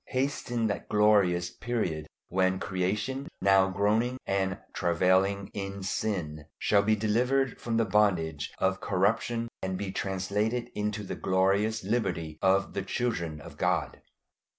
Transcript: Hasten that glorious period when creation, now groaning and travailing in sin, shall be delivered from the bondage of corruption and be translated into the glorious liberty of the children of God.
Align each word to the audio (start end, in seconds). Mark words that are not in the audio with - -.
Hasten 0.07 0.65
that 0.65 0.89
glorious 0.89 1.51
period 1.51 2.07
when 2.27 2.57
creation, 2.57 3.27
now 3.39 3.69
groaning 3.69 4.17
and 4.25 4.57
travailing 4.73 5.51
in 5.53 5.83
sin, 5.83 6.45
shall 6.57 6.81
be 6.81 6.95
delivered 6.95 7.61
from 7.61 7.77
the 7.77 7.85
bondage 7.85 8.51
of 8.57 8.81
corruption 8.81 9.47
and 9.61 9.77
be 9.77 9.91
translated 9.91 10.71
into 10.73 11.03
the 11.03 11.13
glorious 11.13 11.83
liberty 11.83 12.39
of 12.41 12.73
the 12.73 12.81
children 12.81 13.39
of 13.41 13.57
God. 13.57 14.01